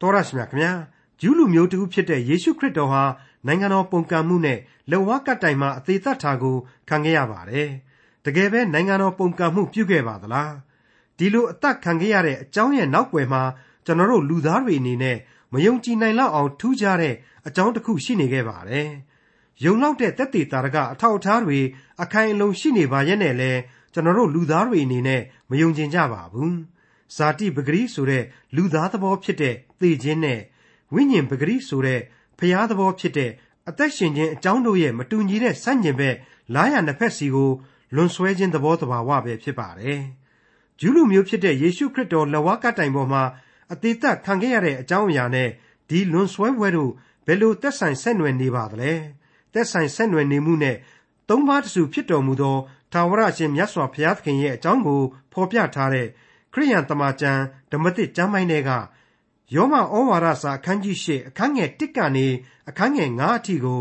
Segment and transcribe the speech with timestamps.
[0.00, 0.72] တော်ရရှိမြခင်ဗျာ
[1.20, 3.02] ဂျူးလူမျိုးတူဖြစ်တဲ့ယေရှုခရစ်တော်ဟာ
[3.46, 4.58] နိုင်ငံတော်ပုံကံမှုနဲ့
[4.90, 6.56] လက်ဝါးကပ်တိုင်မှာအသေးသက်တာကို
[6.88, 7.68] ခံခဲ့ရပါတယ်
[8.24, 10.52] တကယ်ပဲနိုင်ငံတော်ပုံကံမှုပြုခဲ့ပါသလား
[11.18, 13.42] ဒီလိုအသက်ခံခဲ့ရတဲ့အကြောင်းရဲ့နောက်ွယ်မှာ
[13.86, 15.18] ကျွန်တော်တို့လူသားတွေအနေနဲ့
[15.52, 17.14] မယုံကြည်နိုင်လောက်အောင်ထူးခြားတဲ့
[17.46, 18.88] အကြောင်းတစ်ခုရှိနေခဲ့ပါတယ်
[19.64, 21.58] ယုံလောက်တဲ့တက်သေးတာကအထောက်အထားတွေ
[22.02, 23.52] အခိုင်အလုံရှိနေပါရဲ့နဲ့လဲ
[23.92, 26.56] ကျွန်တော်တို့လူသားတွေအနေနဲ့မယုံကြည်ကြပါဘူး
[27.16, 28.24] ဇာတိပဂရိဆိုတဲ့
[28.56, 30.40] လူသားသဘောဖြစ်တဲ့သေခြင်းနဲ့
[30.94, 32.00] ဝိညာဉ်ပဂရိဆိုတဲ့
[32.38, 33.30] ဖျားသဘောဖြစ်တဲ့
[33.68, 36.16] အသက်ရှင်ခြင်းအကြောင်းတို့ရဲ့မတူညီတဲ့ဆန့်ကျင်ဘက်
[36.54, 37.50] လားရနှစ်ဖက်စီကို
[37.94, 40.00] လွန်ဆွဲခြင်းသဘောတဘာဝပဲဖြစ်ပါတယ်
[40.80, 43.22] ဂျူးလူမျိုးဖြစ်တဲ့ယေရှုခရစ်တော်လက်ဝါးကတိုင်ပေါ်မှာ
[43.72, 45.48] အသေးသက်ခံခဲ့ရတဲ့အကြောင်းအရာနဲ့
[45.88, 46.92] ဒီလွန်ဆွဲပွဲတို့
[47.26, 48.92] ဘယ်လိုသက်ဆိုင်ဆက်နွယ်နေပါသလဲ
[49.52, 50.76] သက်ဆိုင်ဆက်နွယ်နေမှုနဲ့
[51.28, 52.56] သုံးပါးတစုဖြစ်တော်မူသော
[52.92, 55.00] ထာဝရရှင်မြတ်စွာဘုရားသခင်ရဲ့အကြောင်းကို
[55.32, 56.08] ဖော်ပြထားတဲ့
[56.52, 58.70] ခရိယန်တမန်ကျမ်းဓမ္မသစ်ကျမ်းပိုင်းတွေက
[59.54, 62.26] ယောမဩဝါဒစာအခန်းကြီး၈အခန်းငယ်၁ကနေ
[62.68, 63.80] အခန်းငယ်9အထိကို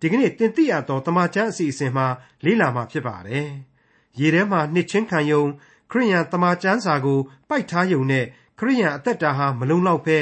[0.00, 2.06] ဒီကနေ့တင်ပြရသောတမန်ကျမ်းအစီအစဉ်မှာ
[2.44, 3.48] လေ့လာမှာဖြစ်ပါတယ်။
[4.18, 5.42] ရေထဲမှာနှစ်ချင်းခံယုံ
[5.90, 8.24] ခရိယန်တမန်ကျမ်းစာကိုပိုက်ထားယုံနဲ့
[8.58, 10.18] ခရိယန်အသက်တာဟာမလုံလောက်ပဲ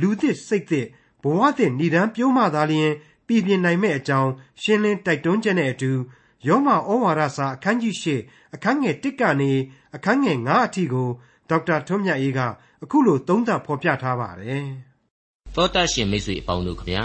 [0.00, 0.86] လူသစ်စိတ်သစ်
[1.22, 2.92] ဘဝသစ်ဏ္ဍန်ပြုံးမှသာလျှင်
[3.26, 4.30] ပြည်ပြင်းနိုင်မဲ့အကြောင်း
[4.62, 5.92] ရှင်းလင်းတိုက်တွန်းချက်နဲ့အတူ
[6.46, 8.06] ယောမဩဝါဒစာအခန်းကြီး၈
[8.54, 9.52] အခန်းငယ်၁ကနေ
[9.96, 11.08] အခန်းငယ်9အထိကို
[11.50, 12.40] ဒေါက်တာထွန်းမြတ်အေးက
[12.84, 14.66] အခုလိုသုံးသပ်ဖော်ပြထားပါတယ်။
[15.54, 17.04] သောတာရှင်မိတ်ဆွေအပေါင်းတို့ခင်ဗျာ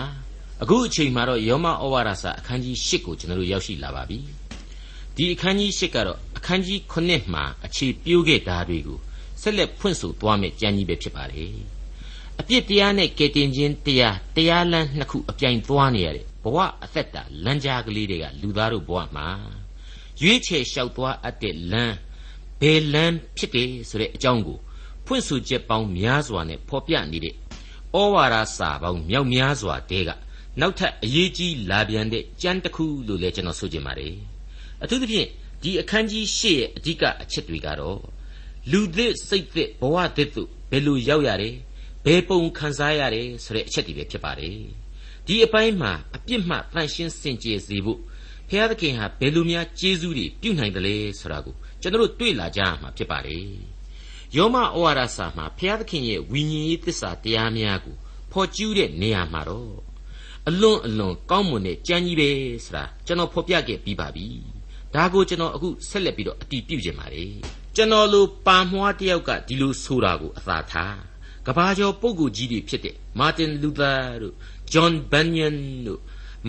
[0.61, 4.19] အခုအချိန်မှာတော့ယောမဩဝါဒစာအခန်းကြီး၈ကိုကျွန်တော်တို့ရောက်ရှိလာပါပြီ။
[5.15, 8.99] ဒီအခန်းကြီး၈ကတော့အခန်းကြီး9မှာအခြေပြိုးခဲ့တာတွေကို
[9.41, 11.53] ဆက်လက်ဖွင့်ဆိုသွားမယ့်ကြံကြီးပဲဖြစ်ပါတယ်။
[12.39, 19.27] အပြစ်တရားနဲ့ကယ်တင်ခြင်းတရားတရားလမ်းနှစ်ခုအပြိုင်သွားနေရတဲ့ဘဝအသက်တာလမ်းကြားကလေးတွေကလူသားတို့ဘဝမှာ
[20.21, 21.95] ရွေးချယ်လျှောက်သွားအပ်တဲ့လမ်း
[22.63, 24.57] ဘယ်လမ်းဖြစ်တယ်ဆိုတဲ့အကြောင်းကို
[25.05, 27.35] ဖွင့်ဆိုချက်ပေါင်းများစွာနဲ့ဖော်ပြနေတဲ့ဩ
[28.13, 30.09] ဝါဒစာပေါင်းမြောက်များစွာတဲက
[30.59, 34.15] နောက်ထပ်အရေးကြီးလာပြန်တဲ့ကြမ်းတစ်ခုလို့လည်းကျွန်တော်ဆိုချင်ပါတယ်
[34.83, 35.27] အထူးသဖြင့်
[35.63, 37.99] ဒီအခန်းကြီး၈ရဲ့အဓိကအချက်တွေကတော့
[38.71, 41.55] လူသစ်စိတ်သစ်ဘဝသစ်တို့ဘယ်လိုရောက်ရတယ်
[42.05, 44.57] ဘယ်ပုံခံစားရတယ်ဆိုတဲ့အချက်တွေပဲဖြစ်ပါတယ်
[45.27, 47.99] ဒီအပိုင်းမှာအပြစ်မှတန်ရှင်းစင်ကြယ်စေဖို့
[48.49, 53.47] ဘုရားသခင်ဟာဘယ်လိုများကျေးဇူးတွေပြုနိုင်တယ်လဲဆိုတာကို ကျွန်တော်တို့တွေ့လာကြရမှာဖြစ်ပါတယ်
[54.35, 57.95] ယောမဩဝါဒစာမှာဘုရားသခင်ရဲ့ဝိညာဉ်ရေးသစ္စာတရားများကို
[58.31, 59.75] ဖော်ကျူးတဲ့နေရာမှာတော့
[60.47, 62.29] အလွန်အလွန်ကောင်းမွန်တဲ့ကြံကြီးပဲ
[62.65, 64.27] ဆိုတာကျွန်တော်ဖော်ပြခဲ့ပြီးပါပြီ
[64.95, 67.33] ဒါကိုကျွန်တော်အခုဆက်လက်ပြီးတော့အတည်ပြုခြင်းပါတယ်
[67.75, 70.97] ကျွန်တော်လိုပါမွှားတယောက်ကဒီလိုဆိုတာကိုအသာထား
[71.47, 74.35] ကဘာကျော်ပုဂ္ဂိုလ်ကြီးတွေဖြစ်တဲ့မာတင်လူသာတို့
[74.73, 75.55] ဂျွန်ဘန်ယန်
[75.87, 75.99] တို့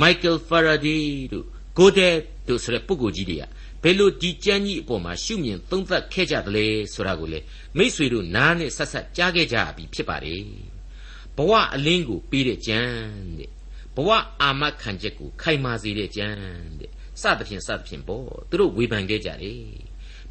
[0.01, 0.97] မိုက်ကယ်ဖာရာဒီ
[1.33, 1.47] တို့
[1.77, 2.17] ဂိုဒက်
[2.49, 3.45] တို့ဆိုတဲ့ပုဂ္ဂိုလ်ကြီးတွေက
[3.87, 7.41] ဘယ်လိုဒီကြမ်းကြီးအပေါ်မှာရှုမြင်သုံးသပ်ခဲ့ကြသလဲဆိုတာကိုလေ
[7.77, 10.43] မိษွေတို့နားနဲ့ဆက်ဆက်ကြားခဲ့ကြပြီဖြစ်ပါတယ်
[11.37, 12.95] ဘဝအလင်းကိုပေးတဲ့ကြမ်း
[13.39, 13.51] တဲ့
[13.97, 16.39] ဘဝအာမခံချက်ကိုခိုင်မာစေတဲ့ကြမ်း
[16.81, 16.91] တဲ့
[17.21, 19.63] စသဖြင့်စသဖြင့်ပေါ့သူတို့ဝေဖန်ခဲ့ကြတယ်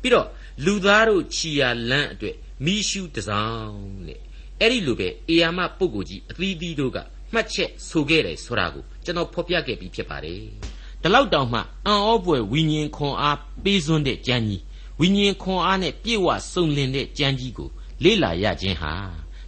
[0.02, 0.28] ပြီးတော့
[0.66, 2.36] လူသားတို့ခြီယာလန်းအတွက်
[2.66, 3.78] မိရှုတစောင်း
[4.08, 4.20] တဲ့
[4.60, 6.98] အဲ့ဒီလိုပဲအေယာမပုဂ္ဂိုလ်ကြီးအသီးသီးတို့က
[7.34, 10.73] မှတ်ချက်ဆိုခဲ့တယ်ဆိုတာကိုကျွန်တော်ဖော်ပြခဲ့ပြီးဖြစ်ပါတယ်
[11.04, 14.62] ဒီလောက်တောင်မှအံ့ဩဖွယ်ဝိညာဉ်ခွန်အားပေးစွန်းတဲ့ကြံကြီး
[15.00, 17.70] ဝိညာဉ်ခွန်အားနဲ့ပြည့်ဝစုံလင်တဲ့ကြံကြီးကို
[18.04, 18.94] လေ့လာရခြင်းဟာ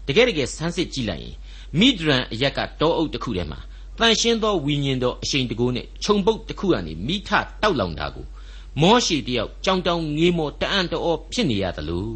[0.06, 1.36] တကယ်တကယ်ဆန်းစစ်ကြည့်လိုက်ရင်
[1.80, 3.60] မိဒရန်အရက်ကတောအုပ်တစ်ခုထဲမှာ
[4.00, 7.30] တန်ရှင်းသောဝိညာဉ်တော်အရှိန်တကိုးနဲ့ခြုံပုတ်တစ်ခုကနေမိထ
[7.62, 8.26] တောက်လောင်တာကို
[8.82, 12.10] မောရှိတယောက်ကြောင်တောင်ငေးမောတအံ့တော်ဖြစ်နေရသလို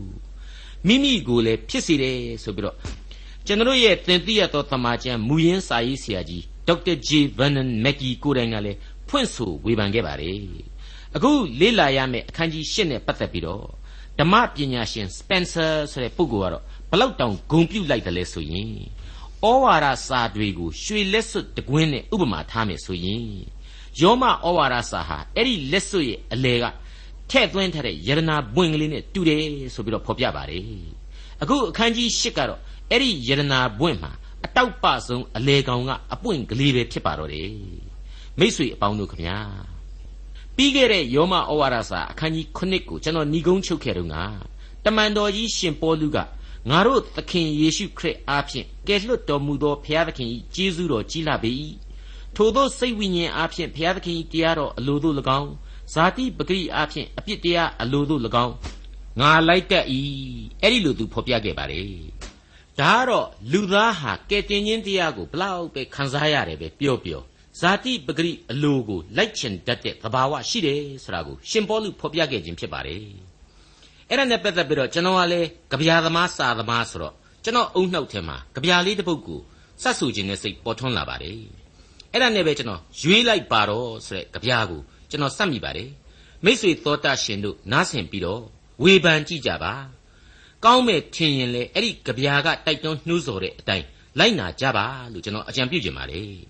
[0.88, 2.76] မိမိကိုလည်းဖြစ်စေတယ်ဆိုပြီးတော့
[3.46, 8.78] ကျွန်တော်ရဲ့သင်သိရသောသမာကျမ်းမူရင်းစာရေးဆရာကြီးဒေါက်တာဂျေဗန်နန်မက်ဂီကိုတိုင်ကလည်း
[9.10, 10.40] ဖွင့်ဆိုဝေဖန်ခဲ့ပါတယ်
[11.16, 13.66] အခုလေ့လာရမယ့်အခန်းကြီး၈နဲ့ပတ်သက်ပြီးတော့
[14.20, 18.68] ဓမ္မပညာရှင်စပန်ဆာဆိုတဲ့ပုဂ္ဂိုလ်ကတော့ဘလောက်တောင်ဂုံပြုတ်လိုက်တယ်လဲဆိုရင်
[19.44, 23.24] ဩဝါဒစာတွေကိုရွှေလက်စွပ်တကွင်းနဲ့ဥပမာထားမယ်ဆိုရင်
[24.02, 26.66] ယောမဩဝါဒစာဟာအဲ့ဒီလက်စွပ်ရဲ့အလေက
[27.32, 29.42] ထဲ့သွင်းထားတဲ့ယရနာပွင့်ကလေးနဲ့တူတယ်
[29.76, 30.64] ဆိုပြီးတော့ဖော်ပြပါတယ်
[31.42, 32.60] အခုအခန်းကြီး၈ကတော့
[32.92, 34.12] အဲ့ဒီယရနာပွင့်မှာ
[34.46, 37.50] အတောက်ပဆုံးအလေကောင်ကအပွင့်ကလေးပဲဖြစ်ပါတော့တယ်
[38.40, 39.38] မိษွေအပေါင်းတို့ခမညာ
[40.56, 44.16] ပြီးခဲ့တဲ့ယောမဩဝါဒစာအခန်းကြီး9ကိုကျွန်တော်ညီကုန်းချုပ်ခဲ့တော့က
[44.86, 46.18] တမန်တော်ကြီးရှင်ပေါလုက
[46.70, 51.52] ငါတို့သခင်ယေရှုခရစ်အားဖြင့်ကယ်လွတ်တော်မူသောဘုရားသခင်၏ကျေးဇူးတော်ကြီးလာပေ၏
[52.36, 55.52] ထိုသောစိတ်ဝိညာဉ်အားဖြင့်ဘုရားသခင်၏တရားတော်အလိုသို့၎င်း
[55.94, 58.54] ဇာတိပဂရိအားဖြင့်အပြစ်တရားအလိုသို့၎င်း
[59.20, 59.86] ငါလိုက်တတ်၏
[60.62, 61.82] အဲ့ဒီလိုသူဖော်ပြခဲ့ပါလေ
[62.80, 67.22] ဒါကတော့လူသားဟာကယ်တင်ခြင်းတရားကိုဘလောက်ပဲခံစားရတယ်ပဲပြောပြော
[67.60, 73.04] ဇာတိပဂရိအလိုကိုလိုက်ချင်တတ်တဲ့သဘာဝရှိတယ်ဆိုတာကိုရှင်ပေါလုဖော်ပြခဲ့ခြင်းဖြစ်ပါတယ်
[74.10, 77.14] အဲ့ဒါနဲ့ပတ်သက်ပြီးတော့ကျွန်တော်ကလည်းကြပြာသမားစာသမားဆိုတော့
[77.44, 79.40] ကျွန်တော်အုံနှောက်ထဲမှာကြပြားလေးတစ်ပုဒ်ကို
[79.82, 81.40] စတ်ဆူခြင်းနဲ့စိတ်ပေါ်ထွန်းလာပါတယ်
[82.12, 85.90] အဲ့ဒါနဲ့ပဲကျွန်တော်ရွေးလိုက်ပါတော့ဆိုတဲ့ကြပြားကိုကျွန်တော်စက်မိပါတယ်
[86.46, 88.44] မိษွေသောတာရှင်တို့နားဆင်ပြီးတော့
[88.84, 89.74] ဝေဖန်ကြည့်ကြပါ
[90.66, 93.86] ကောင်းမဲ့ထင်ရင်လေအဲ့ဒီကြပြားကတိုက်တွန်းနှိုးဆော်တဲ့အတိုင်း
[94.20, 96.49] လိုက်နာကြပါလို့ကျွန်တော်အကြံပြုချင်ပါတယ်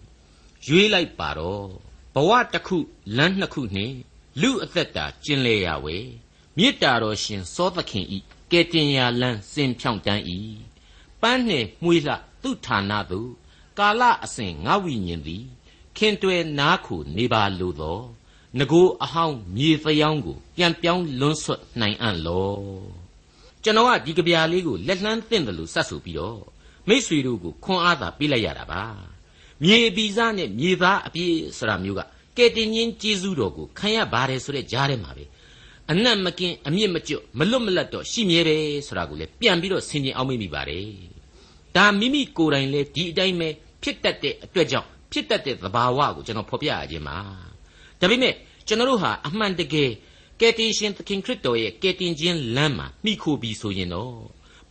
[0.69, 1.67] ရွေးလိုက်ပါတော့
[2.13, 2.77] ဘဝတစ်ခု
[3.17, 3.95] လမ်းနှစ်ခုနှင့်
[4.41, 6.07] လူအသက်တာကျင်လေရဝယ်
[6.57, 8.17] မေတ္တာတော်ရှင်စောသခင်ဤ
[8.51, 10.39] ကဲတင်ရာလန်းစင်ဖြောင်းတန်းဤ
[11.21, 13.29] ပန်းနှင့်မှုလှသူဌာနသို့
[13.79, 15.45] ကာလအစဉ်ငါဝိညာဉ်သည်
[15.97, 17.99] ခင်တွယ်နားခုနေပါလိုသော
[18.57, 22.53] ငကိုအဟောင်းမြေဖျောင်းကိုပြန်ပြောင်းလွန်းဆွတ်နိုင်အံ့လော
[23.63, 26.41] ကျွန်တော်ကဒီကြပြာလေးကိုလက်လှမ်းသင့်တယ်လို့စတ်ဆိုပြီးတော့
[26.87, 28.83] မိษွေတို့ကိုခွန်အားသာပေးလိုက်ရတာပါ
[29.63, 32.01] မြေပီစားနဲ့မြေသားအပြည့်ဆိုတာမျိုးက
[32.37, 35.25] ကဲတင်ချင်းကျေးဇူးတော်ကိုခံရပါတယ်ဆိုတဲ့ကြားထဲမှာပဲ
[35.91, 40.85] အနတ်မကင်းအမြင့်မကျွတ်မလွတ်မလပ်တော့ရှိမြဲတယ်ဆိုတာကိုလည်းပြန်ပြီးတော့ဆင်ခြင်အောင်မိမိပါတယ်
[41.75, 43.49] ဒါမိမိကိုယ်တိုင်လည်းဒီအတိုင်းပဲ
[43.83, 47.17] ဖြစ်တတ်တဲ့အတွက်ကြောင့်ဖြစ်တတ်တဲ့သဘာဝကိုကျွန်တော်ဖော်ပြရခြင်းပါ
[47.99, 48.33] ဒါပေမဲ့
[48.67, 49.91] ကျွန်တော်တို့ဟာအမှန်တကယ်
[50.39, 54.15] ကယ်တင်ရှင်သခင်ခရစ်တော်ရဲ့ကယ်တင်ခြင်းလမ်းမှာမိခိုပြီးဆိုရင်တော့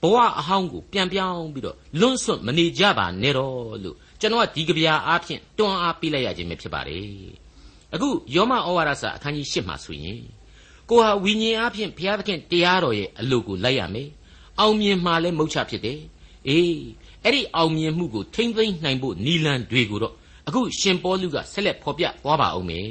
[0.02, 7.06] ဘဝအဟောင်းကိုပြန်ပြောင်းပြီးတော့လွန့်ဆွတ်မနေကြပါနဲ့တော့လို့ ကျွန်တော်ကဒီကြပြာအားဖြင့်တွန်းအားပေးလိုက်ရခြင်းပဲဖြစ်ပါတယ်
[7.94, 10.20] အခုယောမဩဝါဒစာအခန်းကြီး၈မှာဆိုရင်
[10.88, 14.08] ကိုဟာဝိညာဉ်အားဖြင့်ဘုရားသခင်တရားတော်ရဲ့အလိုကိုလိုက်ရမယ်
[14.58, 16.00] အောင်မြင်မှလည်းမုတ်ချဖြစ်တယ်
[16.48, 16.78] အေး
[17.24, 20.14] အဲ့ဒီအောင်မြင်မှုကိုထိမ့်သိမ့်နိုင်ဖို့နီလန်တွေကိုတော့
[20.48, 22.88] အခုရှင်ပေါလုကဆက်လက်ဖော်ပြသွားပါအောင်မယ်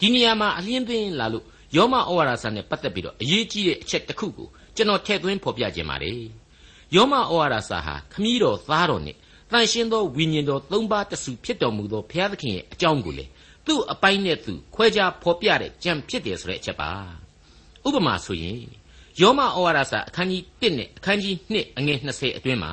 [0.00, 1.44] ဒီနေရာမှာအလင်းသွင်းလာလို့
[1.76, 6.20] ယောမဩဝါဒစာနဲ့ပတ်သက်ပြီးတော့အရေးကြီးတဲ့အချက်တစ်ခုကိုကျွန်တော်ထည့်သွင်းဖော်ပြခြင်းပါတယ်
[6.94, 9.16] ယောမဩဝါဒစာဟာခမည်းတော်သားတော်နဲ့
[9.52, 13.24] တန်ရှင်းသောဝိညာဉ်တော်သုံးပါးတဆူဖြစ်တော်မူသောဘုရားသခင်ရဲ့အကြောင်းကိုလေ
[13.66, 16.90] သူ့အပိုင်းနဲ့သူခွဲခြားဖော်ပြတဲ့ကြံဖြစ်တယ်ဆိုတဲ့အချက်ပါ
[17.86, 18.60] ဥပမာဆိုရင်
[19.20, 22.72] ယောမဩဝါဒစာအခန်းကြီး1နဲ့အခန်းကြီး2အငယ်20အတွင်းမှာ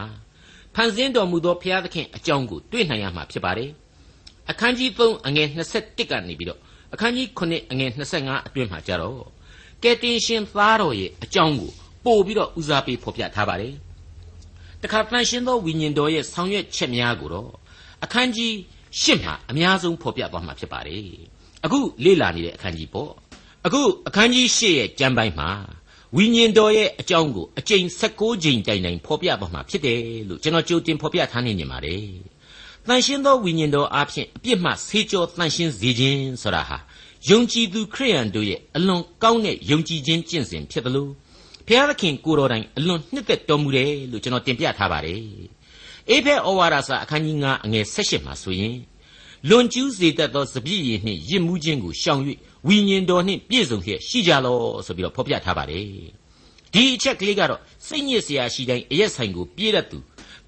[0.75, 3.69] ဖန်ဆင်းတော်မူသောဘုရားသခင်အကြောင်းကိုတွေ့နိုင်ရမှာဖြစ်ပါတယ်
[4.49, 5.47] အခန်းကြီး3အငယ်
[5.79, 6.59] 21ကနေပြီးတော့
[6.93, 9.19] အခန်းကြီး9အငယ်25အတွင်းမှာကြတော့
[9.83, 11.71] ကယ်တင်ရှင်သားတော်ရဲ့အကြောင်းကို
[12.05, 13.73] ပို့ပြီးတော့ဦးစားပေးဖော်ပြထားပါတယ်
[14.85, 17.51] တခါတန်ရှင်သောဝိညာဉ်တော်ရဲ့ဆောင်ရွက်ချက်များကိုတော့
[18.03, 18.53] အခန်းကြီး
[19.01, 21.05] ရှစ်မှာအများဆုံးဖော်ပြသွားမှာဖြစ်ပါတယ်
[21.65, 23.11] အခုလေ့လာနေတဲ့အခန်းကြီးပေါ့
[23.65, 25.49] အခုအခန်းကြီးရှစ်ရဲ့ကျမ်းပိုင်းမှာ
[26.15, 29.99] ဝိညာဉ်တော်ရဲ့အကြောင်းကိုအကျိန်16ကြိမ်တိုင်တိုင်ဖော်ပြသွားမှာဖြစ်တယ်
[30.29, 32.05] လို့ကျွန်တော်ကြိုတင်ဖော်ပြထားနေနေပါတယ်
[32.87, 36.77] တန်ရှင်းသောဝိညာဉ်တော်အားဖြင့်အပြစ်မှဆေးကြောတန်ရှင်းစေခြင်းဆိုတာဟာ
[37.29, 41.11] ယုံကြည်သူခရိယန်တို့ရဲ့အလွန်ကောင်းတဲ့ယုံကြည်ခြင်းကျင့်စဉ်ဖြစ်တယ်လို့
[41.67, 45.19] ဘုရားသခင်ကိုတော်တိုင်အလွန်နှစ်သက်တော်မူတယ်လို့ကျွန်တော်တင်ပြထားပါတယ်
[46.09, 48.75] အေဖဲဩဝါဒစာအခန်းကြီး9အငယ်16မှာဆိုရင်
[49.49, 52.21] လွန်ကျူးစေတတ်သောစပြည့်ရည်နှင့်ရစ်မှုခြင်းကိုရှောင်၍
[52.67, 55.85] ဝိညာဉ်တော်နှင့်ပြည့်စုံလျက်ရှိကြလောဆိုပြီးတော့ဖော်ပြထားပါတယ်
[56.73, 59.97] ဒီအချက်ကလေးကတော့စိတ်ညစ်စရာရှိတိုင်းအရက်ဆိုင်ကိုပြေးတတ်သူ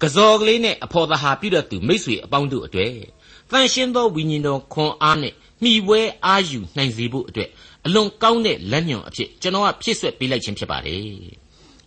[0.02, 2.94] ကဇော်ကလေးနဲ့အဖော်သဟာပြုတတ်သူမိษွေအပေါင်းတို့အတွေ့
[3.50, 7.50] တန်ရှင်းသောဝိညာဉ်တော်ခွန်အားနဲ့ မှီပွဲအားယူနိုင်စေဖို့အတွက်
[7.86, 11.02] အလွန်ကောင်းတဲ့လက်ညွန်အဖြစ်ကျွန်တော်ကဖြည့်ဆွက်ပေးလိုက်ခြင်းဖြစ်ပါတယ်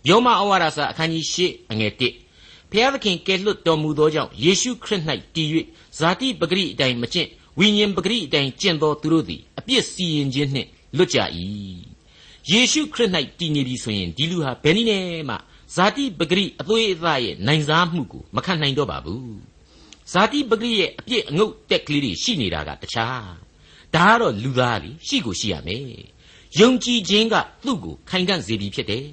[0.08, 2.02] ယောမဩဝါဒစာအခန်းကြီး၈အငယ်၁
[2.70, 5.02] ဘုရားသခင်ကယ်လွတ်တော်မူသောကြောင့်ယေရှုခရစ်၌
[5.34, 5.48] တည်၍
[5.98, 7.28] ဇာတိပဂရိအတိုင်းမကျင့်
[7.58, 11.18] ဝိညာဉ်ပဂရိအတိုင်းကျင့်သောသူတို့သည်အပြစ်စီရင်ခြင်းနှင့်လွတ်ကြ၏
[12.50, 15.36] ယေရှုခရစ်၌တည်နေပြီဆိုရင်ဒီလူဟာဘယ်နည်းနဲ့မှ
[15.74, 19.36] ဇာတိပဂရိအသွေးအသားရဲ့နိုင်စားမှုကိုမခံနိုင်တော့ပါဘူး
[20.12, 23.26] ဇာတိပဂရိရဲ့အပြစ်အငုတ်တက်ကလေးတွေရှိနေတာကတခြား
[23.96, 25.82] ဒါကတော့လူသားလीရှိကိုရှိရမယ်
[26.60, 27.34] ယုံကြည်ခြင်းက
[27.64, 29.04] သူ့ကိုခိုင်ခံ့စေပြီဖြစ်တယ်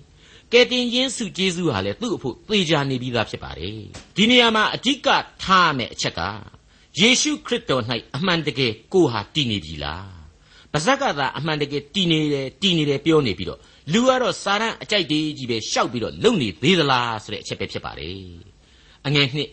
[0.51, 3.77] ကယ်တင်ခြင်းစုကျေးဇူးဟာလည်းသူ့အဖို့သေချာနေပြီးသားဖြစ်ပါတယ်
[4.15, 5.07] ဒီနေရာမှာအဓိက
[5.43, 6.21] ထားရမယ့်အချက်က
[6.99, 7.83] ယေရှုခရစ်တော်၌
[8.15, 10.07] အမှန်တကယ်ကိုဟာတည်နေပြီလား
[10.73, 13.59] ပါဇက်ကသာအမှန်တကယ်တည်နေတယ်တည်နေတယ်ပြောနေပြီးတော့
[13.93, 18.17] လူကတော့စာရန်အကြိုက်တေးကြီးပဲရှောက်ပြီးတော့လုံနေသေးသလားဆိုတဲ့အချက်ပဲဖြစ်ပါတယ်
[19.05, 19.49] အငယ်နှစ်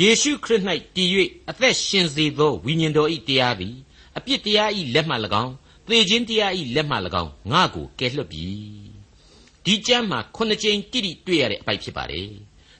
[0.00, 0.62] ယေရှုခရစ်၌
[0.96, 1.08] တည်၍
[1.50, 3.74] အသက်ရှင်စေသောဝိညာဉ်တော်၏တရားသည်
[4.20, 5.54] အပြစ်တရား၏လက်မှ၎င်း
[5.88, 8.46] သေခြင်းတရား၏လက်မှ၎င်းငါ့ကိုကယ်လွတ်ပြီ
[9.64, 12.28] ဒီကျမ်းမှာခုနှစ်ကြိမ်တိတိတွေ့ရတဲ့အပိုက်ဖြစ်ပါတယ်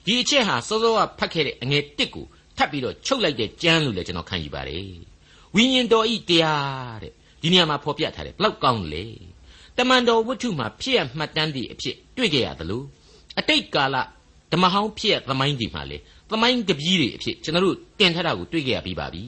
[0.04, 4.86] ဒီအချက်ဟာစောစောကဖတ်ခဲ့တဲ့အငယ်1ကိုထပ်ပြီးတော့ချုပ်လိုက်တဲ့ကျမ်းလို့လည်းကျွန်တော်ခံယူပါတယ်
[5.54, 9.04] ဝိညာဉ်တော်ဤတရားတဲ့ဒီနေရာမှာဖော်ပြထားတယ်ဘလောက်ကောင်းလဲ
[9.76, 12.82] တမန်တော်ဝတ္ထုမှာဖြစ်ရမှတ်တမ်းသည့်အဖြစ်တွေ့ကြရသလို
[13.38, 13.96] အတိတ်ကာလ
[14.52, 15.98] ဓမ္မဟောင်းဖြစ်ရသမိုင်းဒီမှာလေ
[16.30, 19.24] သမိုင်းကပီးတွေအဖြစ်ကျွန်တော်တို့တင်ထားတာကိုတွေ့ကြရပြီးပါပြီ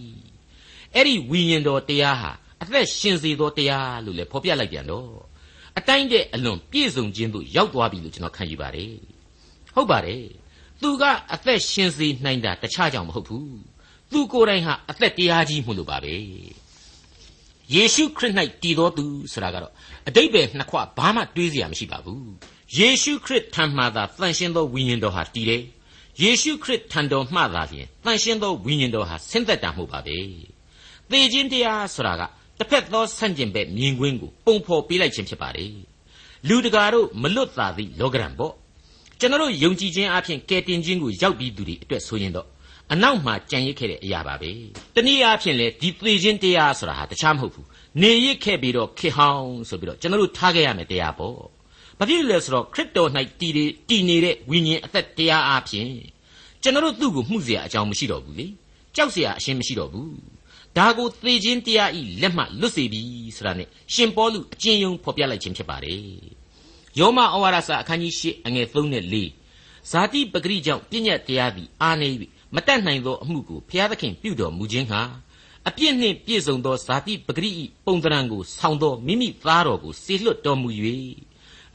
[0.94, 2.30] အဲ့ဒီဝိညာဉ်တော်တရားဟာ
[2.62, 5.10] အသက်ရှင်စေသောတရားလို့လည်းဖော်ပြလိုက်ပြန်တော့
[5.78, 8.92] အတိုင်းတဲ့အလွန်ပြည့်စုံခြင်းသို့ရောက်သွားပြီလို့ကျွန်တော်ခံယူပါတယ်
[9.74, 10.24] ဟုတ်ပါတယ်
[10.82, 13.56] သူကအသက်ရှင်စေနိုင်တာတခြားကြောင့်မဟုတ်ဘူး
[14.12, 16.14] သူကိုယ်တိုင်ဟာအသက်တရားကြီးမှုလို့ပါပဲ
[17.74, 19.72] ယေရှုခရစ်၌တည်တော်သူဆိုတာကတော့
[20.08, 22.26] အတိတ်ပဲနှစ်ခွဘာမှတွေးစရာမရှိပါဘူး
[22.78, 25.62] ယေရှုခရစ်ထံမှသာတန်ရှင်းသောဝိညာဉ်တော်ဟာတည်တယ်
[26.22, 30.18] ယေရှုခရစ်ထံတော်မှသာလျှင်တန်ရှင်းသောဝိညာဉ်တော်ဟာဆင်းသက်တာမှုပါပဲ
[31.11, 32.23] သေခြင်းတရားဆိုတာက
[32.59, 35.71] တစ်ဖက်သောဆန့်ကျင်ဘက်မြင်ကွင်းကိုပုံဖော်ပေးလိုက်ခြင်းဖြစ်ပါတယ်
[36.47, 38.53] လူတကာတို့မလွတ်သာသည့်လောကရန်ပေါ့
[39.19, 42.47] ကျွန်တော်ယုံကြည်ခြင်းအပြင်ကယ်တင်ခြင်းကိုရောက်ပြီးသူတွေအတွက်ဆိုရင်တော့
[42.93, 44.51] အနောက်မှာကြံရစ်ခဲ့တဲ့အရာပါပဲ
[44.95, 47.67] တနည်းအားဖြင့်လေဒီသေခြင်းတရားဆိုတာဟာတခြားမဟုတ်ဘူး
[48.01, 51.35] နေရစ်ခဲ့ပြီးတော့ခေဟောင်းဆိုပြီးတော့ကျွန်တော်ထားခဲ့ရမယ်တရားပေါ့
[51.97, 53.53] ဘာဖြစ်လဲဆိုတော့ခရစ်တော်၌တည်
[53.89, 55.91] တည်နေတဲ့ဝိညာဉ်အသက်တရားအားဖြင့်
[56.63, 58.47] ကျွန်တော်သူ့ကိုမှုเสียအကြောင်းမရှိတော့ဘူးလေ
[58.95, 60.11] ကြောက်เสียအရှင်းမရှိတော့ဘူး
[60.76, 63.00] ဒါကိုသေခြင်းတရားဤလက်မှလွတ်စေပြီ
[63.36, 66.02] ဆိုတာနဲ့ရှင်ပေါလုအကျဉ်းယုံဖော်ပြလိုက်ခြင်းဖြစ်ပါတယ်
[66.98, 72.08] ယောမဩဝါဒစာအခန်းကြီး၈အငယ်3နဲ့4ဇာတိပဂရိကြောင့်ပြည့်ညတ်တရားသည်အာနေ၍
[72.54, 75.00] မတတ်နိုင်သောအမှုကိုဘုရားသခင်ပြုတော်မူခြင်းဟာ
[75.68, 77.50] အပြစ်နှင့်ပြည့်စုံသောဇာတိပဂရိ၏
[77.86, 80.68] ပုံသဏ္ဍာန်ကိုဆောင်းသောမိမိသားတော်ကိုစေလွှတ်တော်မူ၍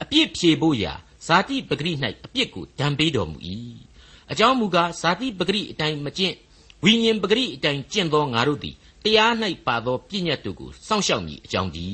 [0.01, 0.93] အပြစ်ဖြေဖို့ရာ
[1.27, 1.93] ဇာတိပဂရိ၌
[2.25, 3.37] အပြစ်ကိုဒဏ်ပေးတော်မူ၏
[4.31, 6.35] အကြောင်းမူကားဇာတိပဂရိအတိုင်းမကျင့်
[6.83, 9.33] ဝိညာဉ်ပဂရိအတိုင်းကျင့်သောငါတို့သည် တရား၌
[9.67, 11.87] ပါသောပြည့်ညတ်တို့ကိုစောင့်ရှောက်မည်အကြောင်းဒီ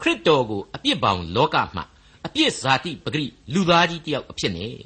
[0.00, 1.82] ခရစ်တော်ကိုအပြစ်ပေါင်းလောကမှ
[2.26, 4.76] အပြစ်ဇာတိပဂရိလူသားကြီးတယောက်အဖြစ်နဲ့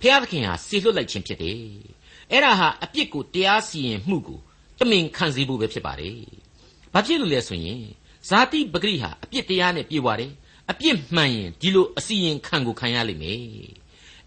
[0.00, 1.60] ဖျားသခင်ဟာဆေလွတ်လိုက်ခြင်းဖြစ်တယ်
[2.30, 4.40] အဲ့ဒါဟာအပြစ်ကိုတရားစီရင်မှုကို
[4.78, 6.20] တမင်ခံစေဖို့ပဲဖြစ်ပါတယ်
[6.92, 7.82] ဘာဖြစ်လို့လဲဆိုရင်
[8.28, 10.32] ဇာတိပဂရိဟာအပြစ်တရားနဲ့ပြေဝတယ်
[10.70, 13.40] အပြစ်မှန်ရင်ဒီလိုအစီရင်ခံကိုခံရလိမ့်မယ်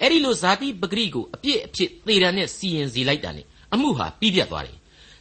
[0.02, 4.78] အဲ့ဒီလိုဇာတိပဂရိကိုအပြစ်အဖြစ်သေတံနဲ့စီရင်စေလိုက်တာနဲ့အမှုဟာပြီးပြတ်သွားတယ်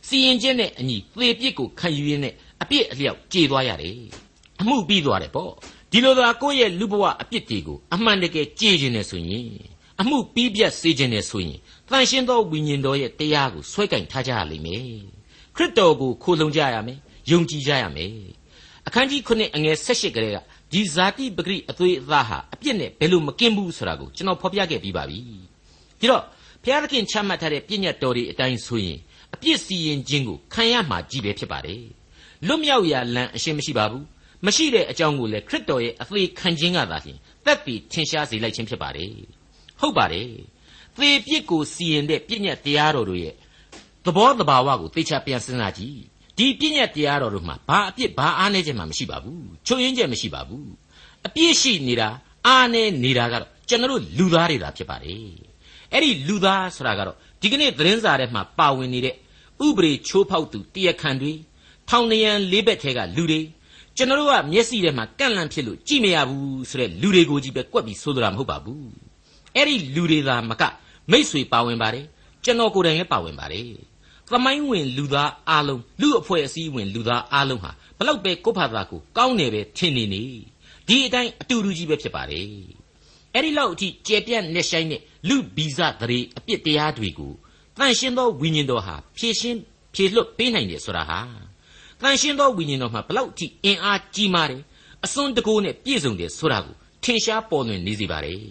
[0.08, 3.96] စီရင်ခြင်းနဲ့အညီသေပြစ်ကိုခံယူရင်းနဲ့အပြစ်အလျောက်ကြေသွားရတယ်
[4.60, 5.52] အမှုပြီးသွားတယ်ပေါ့
[5.92, 9.48] ဒီလိုသာကိုယ့်ရဲ့လူဘဝအပြစ်တွေကိုအမှန်တကယ်ကြေခြင်းနဲ့ဆိုရင်
[10.00, 11.58] အမှုပြီးပြတ်စေခြင်းနဲ့ဆိုရင်
[11.90, 14.84] တန်ရှင်းသောဝိညာဉ်တော်ရဲ့တရားကိုဆွဲကင်ထားကြရလိမ့်မယ်
[15.56, 16.98] ခရစ်တော်ကိုခိုလုံကြရမယ်
[17.30, 18.14] ယုံကြည်ကြရမယ်
[18.86, 20.38] အခန်းကြီး9အငယ်18ကလေးက
[20.72, 25.18] ဒီဇာတိပဂရိအသွေးအသားဟာအပြစ်နဲ့ဘယ်လိုမကင်းဘူးဆိုတာကိုကျွန်တော်ဖော်ပြခဲ့ပြီးပါပြီ
[26.00, 26.24] ဒီတော့
[26.62, 28.98] ဘုရားသခင်ချမှတ်ထားတဲ့ပြည့်ညတ်တော်တွေအတိုင်းဆိုရင်
[29.34, 31.82] အပြစ်စီရင်ခြင်းကိုခံရမှာကြီးပဲဖြစ်ပါတယ်
[32.46, 34.04] လွတ်မြောက်ရာလမ်းအရှင်းမရှိပါဘူး
[34.46, 39.12] မရှိတဲ့အကြောင်းကိုလည်းခရစ်တော်ရဲ့အသေးခံခြင်းကသာလျှင်တက်ပြီးထင်ရှားစေလိုက်ခြင်းဖြစ်ပါတယ်
[39.80, 40.28] ဟုတ်ပါတယ်
[40.96, 43.34] သေပြစ်ကိုစီရင်တဲ့ပြည့်ညတ်တရားတော်တို့ရဲ့
[44.04, 45.96] သဘောတဘာဝကိုသေချာပြန်စဉ်းစားကြည့်
[46.36, 50.68] ဒီပြည့်ညတ်တရားတော်တို့မှာဘာအပြစ်ဘာအားနည်းချက်မှမရှိပါဘူးချွတ်ယွင်းချက်မရှိပါဘူး
[51.26, 52.08] အပြစ်ရှိနေတာ
[52.46, 55.24] အားနည်းနေတာကတော့ကျွန်တော်လူသားတွေသာဖြစ်ပါတယ်
[55.92, 59.14] အဲ့ဒီလူသားဆိုတာကတော့ ဒီကနေ့သတင်းစာထဲမှာပါဝင်နေတဲ့
[59.66, 61.32] ဥပဒေချိုးဖောက်သူတရားခံတွေ
[61.88, 63.40] ထောင်နရန်လေးဘက်ထဲကလူတွေ
[63.96, 68.90] ကျွန်တော်တို့ကမျက်စိထဲမှာကန့်လန့်ဖြစ်လို့ကြည့်မရဘူးဆိုတဲ့လူတွေကိုကြီးပဲကွက်ပြီးဆိုလိုတာမဟုတ်ပါဘူး
[69.54, 70.62] အဲ့ဒီလူတွေသာမက
[71.10, 72.04] မိษွေပါဝင်ပါတယ်
[72.44, 73.66] ကျွန်တော်ကိုယ်တိုင်လည်းပါဝင်ပါတယ်
[74.30, 80.22] သမိုင်းဝင်လူသားအားလုံးလူအဖွဲ့အစည်းဝင်လူသားအားလုံးဟာဘလောက်ပဲကိုယ့်ဘာသာကိုကောင်းတယ်ပဲထင်နေနေ
[80.88, 82.46] ဒီအတိုင်းအတူတူကြီးပဲဖြစ်ပါတယ်
[83.34, 87.32] အဲ့ဒီလောက်အထိကျေပြန့်နေဆိုင်တဲ့ လူဗီဇသရေအပြစ်တရားတွေကို
[87.78, 89.58] တန်ရှင်းသောဝိညာဉ်တော်ဟာဖြည့်ရှင်း
[89.94, 91.20] ဖြည့်လွတ်ပေးနိုင်တယ်ဆိုတာဟာ
[92.00, 94.62] တန်ရှင်းသောဝိညာဉ်တော်မှာဘလောက်အထိအင်အားကြီးမားတယ်
[95.04, 96.74] အစွန်းတကိုးနဲ့ပြည့်စုံတယ်ဆိုတာကို
[97.04, 98.42] ထင်ရှားပေါ်လွင်နေစေပါတယ်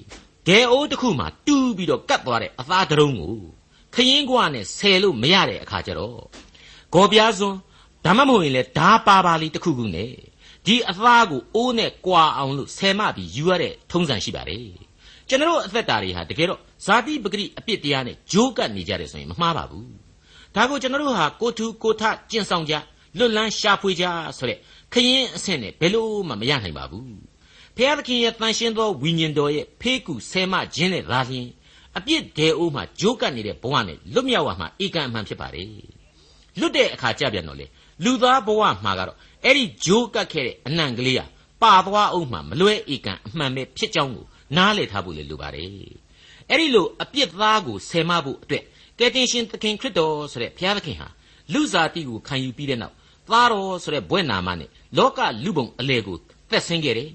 [0.48, 3.36] ဒဲအိုးတစ်ခုမှတူးပြီးတော့ကတ်သွားတဲ့အသားတရုံးကို
[3.96, 6.20] ခရင်ကွာနဲ့ဆယ်လို့မရတဲ့အခါကျတော့
[6.94, 7.58] ဂေါ်ပြားစွန်း
[8.06, 10.12] ဒါမှမဟုတ်ရင်လေဓာပါပါလေးတစ်ခုခုနဲ့
[10.66, 14.88] ဒီအသားကိုအိုးနဲ့ကွာအောင်လို့ဆယ်မပြီးယူရတဲ့ထုံးစံရှိပါတယ်
[15.30, 19.88] ကျွန်တော်အသက်တာတွေဟာတကယ်တော့ဇာတိပဂရိအပြစ်တရားနဲ့ဂျိုးကပ်နေကြတယ်ဆိုရင်မမှားပါဘူး
[20.56, 22.74] ဒါကိုကျွန်တော်တို့ဟာကိုထူကိုထကျင့်ဆောင်ကြ
[23.18, 24.06] လွတ်လန်းရှာဖွေကြ
[24.38, 24.58] ဆိုတဲ့
[24.94, 27.06] ခရင်အဆင့်နဲ့ဘယ်လို့မှမရနိုင်ပါဘူး
[27.76, 31.48] ဘုရားသခင်ရဲ့တန်ရှင်းသောဝိညာဉ်တော်ရဲ့ဖေးကူဆဲမခြင်းနဲ့သာလျှင်
[31.98, 35.68] အပြစ်ဒဲအိုးမှာဂျိုးကပ်နေတဲ့ဘဝနဲ့လွတ်မြောက်ရမှာဧကန်အမှန်ဖြစ်ပါတယ်
[36.60, 37.66] လွတ်တဲ့အခါကြပြန်တော့လေ
[38.04, 41.26] လူသားဘဝမှာကတော့အဲ့ဒီဂျိုးကပ်ခဲ့တဲ့အနံကလေးဟာ
[41.64, 44.26] ပါသွားအောင်မှမလွဲဧကန်အမှန်ပဲဖြစ်ကြောင်းကို
[44.58, 45.70] နားလည်ထားဖို့လေလိုပါတယ်
[46.50, 48.63] အဲ့ဒီလိုအပြစ်သားကိုဆယ်မဖို့အတွက်
[49.00, 51.08] ကယ်တင်ရှင်သခင်ခရစ်တော်ဆိုတဲ့ဘုရားသခင်ဟာ
[51.53, 52.96] လူစားတိကိုခံယူပြီးတဲ့နောက်
[53.29, 56.18] သားတော်ဆိုတဲ့ဘွဲ့နာမနဲ့လောကလူပုံအလေကို
[56.51, 57.10] သက်ဆင်းခဲ့တယ်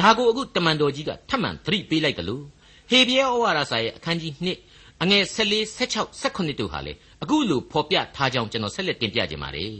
[0.00, 2.44] ဒါကိုအခုတမန်တော်ကြီးကထပ်မံသတိပေးလိုက်တယ်လို့
[2.90, 4.32] ဟေဘရဲဩဝါဒစာရဲ့အခန်းကြီး
[4.68, 9.74] 2အငယ်14 16 18တို့ဟာလေအခုလိုဖော်ပြထားကြောင်းကျွန်တော်ဆက်လက်တင်ပြခြင်းပါတယ်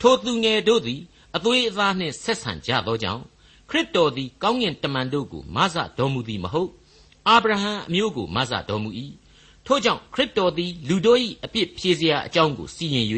[0.00, 1.00] ထိုသူငယ်တို့သည်
[1.36, 3.22] အသွေးအသားနှင့်ဆက်ဆံကြသောကြောင့်
[3.70, 6.70] ခရစ်တော်သည်ကောင်းကင်တမန်တို့ကိုမဆတော်မူသည်မဟုတ်
[7.28, 8.90] အာဗြဟံအမျိုးကိုမဆတော်မူ၏
[9.66, 13.06] ထို့ကြောင့်ခရစ်တော်သည်လူတို့၏အပြစ်ဖြေစရာအကြောင်းကိုစီရင်၍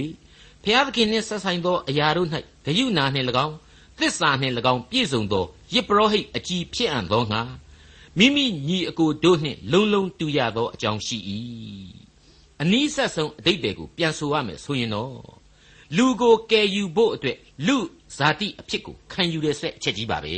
[0.62, 2.28] ဖျားသခင်နှင့်ဆက်ဆိုင်သောအရာတို့၌
[2.64, 3.54] ဂယုဏနှင့်၎င်း
[3.98, 7.40] သစ္စာနှင့်၎င်းပြည့်စုံသောယစ်ပရောဟိတ်အကြီးဖြစ်အံ့သောငါ
[8.18, 11.18] မိမိညီအကိုတို့နှင့်လုံလုံတူရသောအကြောင်းရှိ၏
[12.62, 15.12] အနည်းဆက်ဆုံးအတိတ်တွေကိုပြန်ဆိုရမယ်ဆိုရင်တော့
[15.96, 17.76] လူကိုကယ်ယူဖို့အတွက်လူ
[18.16, 20.34] ဇာတိအဖြစ်ကိုခံယူတဲ့ဆက်အချက်ကြီးပါပဲ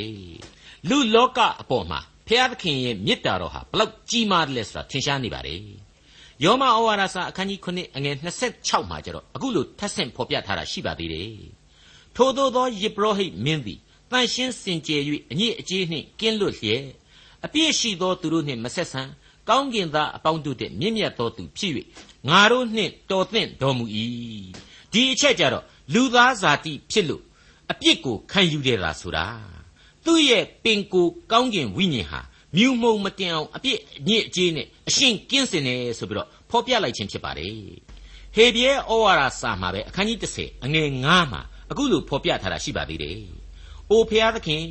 [0.88, 5.60] လူလောကအပေါ်မှာဖျားသခင်ရဲ့မေတ္တာတော်ဟာဘလောက်ကြီးမားတယ်လဲဆိုတာထင်ရှားနေပါတယ်
[6.44, 8.16] ယောမဩဝါဒစာအခန်းကြီး9အငယ်
[8.52, 11.30] 26မှာကျတော့အခုလိုထပ်ဆင့်ဖော်ပြထားတာရှိပါသေးတယ်
[12.16, 13.78] ထို့သောသောယေဘရဟိတ်မင်းသည်
[14.10, 16.84] တန်ရှင်းစင်ကြယ်၍အညစ်အကြေးနှင့်ကင်းလွတ်လျက်
[17.44, 19.02] အပြည့်ရှိသောသူတို့နှင့်မဆက်ဆံ
[19.48, 21.72] ကောင်းကင်သားအပေါင်းတို့တဲ့မြင့်မြတ်သောသူဖြစ်၍
[22.28, 23.84] ငါတို့နှင့်တော်သင့်တော်မူ၏
[24.92, 27.22] ဒီအချက်ကြတော့လူသားဇာတိဖြစ်လို့
[27.70, 29.26] အပြစ်ကိုခံယူတယ်လားဆိုတာ
[30.04, 32.20] သူ့ရဲ့ပင်ကိုကောင်းကင်ဝိညာဉ်ဟာ
[32.56, 37.54] မြူမုံမတင်အောင်အပြစ်အညစ်အကြေးနဲ့အရှင်းကင်းစင်တယ်ဆိုပြီးတော့ဖော်ပြလိုက်ခြင်းဖြစ်ပါတယ်
[38.34, 43.18] ဟေဘရဲဩဝါဒစာမှာပဲအခန်းကြီး30အငယ်9မှာအခုလိုဖော်ပြထားတာရှိပါသေးတယ်။
[43.90, 44.64] အိုဖျားသခင်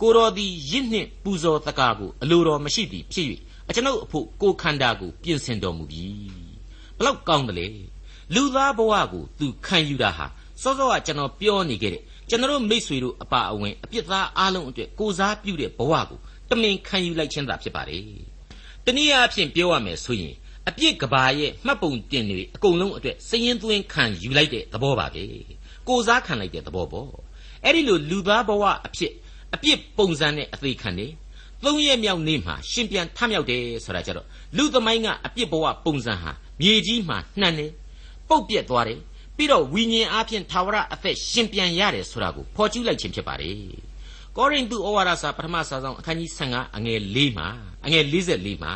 [0.00, 3.26] ကိုတော်သည်ရစ်နှင့်ပူဇော်တကားကိုအလိုတော်မရှိသည်ဖြစ်၍
[3.68, 6.06] အကျွန်ုပ်အဖို့ကိုခန္ဓာကိုပြင်ဆင်တော်မူပြီ။
[6.98, 7.66] ဘလောက်ကောင်းတယ်လေ။
[8.34, 10.26] လူသားဘဝကိုသူခံယူတာဟာ
[10.62, 16.18] စောစောကကျွန်တော်ပြောနေခဲ့တဲ့ ကျွန်တော်မိษွေတို့အပါအဝင်အပြစ်သားအလုံးအတွက်ကိုစားပြုတဲ့ဘဝကို
[16.50, 18.02] တမင်ခံယူလိုက်ခြင်းသာဖြစ်ပါတယ်။
[18.84, 20.34] တနည်းအားဖြင့်ပြောရမယ်ဆိုရင်
[20.68, 25.24] အပြစ်ကဘာရဲ့မှတ်ပုံတင်တွေအကုန်လုံးအတွက်စည်ရင်သွင်းခံယူလိုက်တဲ့သဘောပါပဲ။
[25.88, 27.10] ကိုစားခံလိုက်တဲ့သဘောပေါ့။
[27.64, 29.12] အဲ့ဒီလိုလူသားဘဝအဖြစ်
[29.54, 31.12] အပြစ်ပုံစံနဲ့အသေးခံတယ်။
[31.64, 37.70] သုံးရက်မြောက်နေ့မှာရှင်ပြန်ထမြောက်တယ်ဆိုတာကြတော့လူသမိုင်းကအပြစ်ဘဝပုံစံဟာမြေကြီးမှာနှံ့တယ်။
[38.28, 39.00] ပုတ်ပြက်သွားတယ်။
[39.40, 43.56] ပြီးတော့ဝိညာဉ်အဖြစ်သာဝရအသက်ရှင်ပြန်ရတယ်ဆိုတာကိုဖော်ကျူးလိုက်ခြင်းဖြစ်ပါတယ်။
[44.36, 47.48] ကောရိန္သုဩဝါဒစာပထမစာဆောင်အခန်းကြီး15အငယ်4မှာ
[47.86, 48.72] အငယ်44မှာ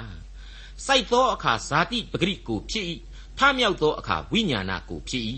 [0.87, 2.85] စိုက်သောအခါဇာတိပဂရိကိုဖြစ်၏
[3.38, 5.25] ထမြောက်သောအခါဝိညာဏကိုဖြစ်၏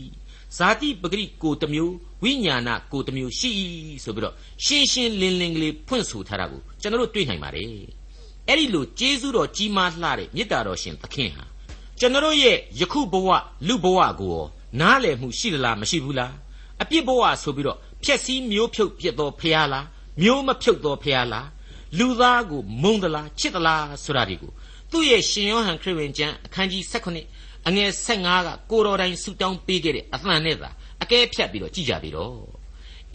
[0.56, 3.50] ဇာတိပဂရိကိုတစ်မျိုးဝိညာဏကိုတစ်မျိုးရှိ၏
[4.04, 7.66] ဆိုပြီးတော့ရှင်းရှင်းလင်းလင်းကလေးဖွင့်ဆိုထားတာကိုကျွန်တော်တို့တွေ့နိုင်ပါတယ်
[8.48, 11.44] အဲ့ဒီလိုကျေးဇူးတော်ကြီးမားလှတဲ့မေတ္တာတော်ရှင်သခင်ဟာ
[12.00, 13.28] ကျွန်တော်ရဲ့ယခုဘဝ
[13.68, 14.46] လူဘဝကိုရော
[14.80, 16.34] နားလည်မှုရှိသလားမရှိဘူးလား
[16.82, 19.86] အပြစ်ဘဝဆိုပြီးတော့ဖြက်စီးမျိုးဖြုတ်ပြစ်တော်ဖရားလား
[20.22, 21.46] မျိုးမဖြုတ်တော်ဖရားလား
[21.98, 24.50] လူသားကိုမုန်းသလားချစ်သလားဆိုတာဒီကို
[24.90, 30.70] သူ့ရဲ့ရှင်ယောဟန်ခရစ်ဝင်ကျမ်းအခန်းကြီး16အငယ်15ကကိုတော်တိုင်ဆူတောင်းပေးခဲ့တဲ့အသံနဲ့သာ
[31.02, 32.36] အကဲဖြတ်ပြီးတော့ကြည်ကြပြီတော့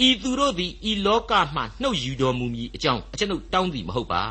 [0.07, 4.23] ဤသူတို့သည်ဤလောကမှနှုတ်ယူတော်မူမည်အကြောင်းအကျွန်ုပ်တောင်းသည်မဟုတ်ပါ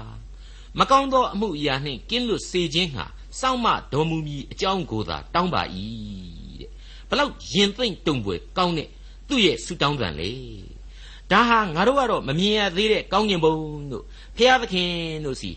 [0.78, 3.04] မကောင်းသောအမှုအရာနှင့်ကင်းလွတ်စေခြင်းဟာ
[3.38, 5.62] စောင့်မတော်မူမည်အကြောင်းကိုသာတောင်းပါ၏
[6.39, 6.39] တဲ့
[7.10, 8.88] ဘလောက်ရင်သိမ့်တုံပွဲကောင်းတဲ့
[9.28, 10.30] သူ့ရဲ့ဆူတောင်းတန်လေ
[11.30, 13.54] ဒါဟာငါတို့ကတော့မမြင်ရသေးတဲ့ကောင်းကင်ဘုံ
[13.92, 14.04] တို့
[14.36, 14.90] ဖျားသခင်
[15.24, 15.50] တို့စီ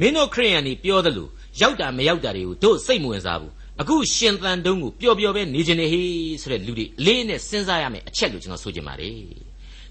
[0.00, 1.28] မင်းတို့ခရိယန်တွေပြောသလို
[1.60, 9.16] ရောက်တာမရောက်တာတွေကိုတို့စိတ်မဝင်စားဘူးအခုရှင်သန်တုံးကိုပျော်ပျော်ပဲနေခြင်းနဲ့ဟေးဆိုတဲ့လူတွေအလေးနဲ့စဉ်းစားရမယ်အချက်လို့ကျွန်တော်ဆိုချင်ပါတယ်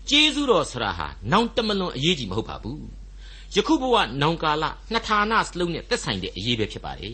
[0.09, 2.83] ကျေးဇူးတော်ဆရာဟာနောင်တမလွန်အရေးကြီးမဟုတ်ပါဘူး
[3.55, 7.13] ယခုဘဝနောင်ကာလနှစ်ဌာနစလုံးနဲ့သက်ဆိုင်တဲ့အရေးပဲဖြစ်ပါတယ်